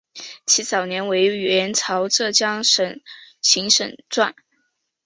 [0.47, 3.03] 其早年为元朝浙江行
[3.69, 4.33] 省掾。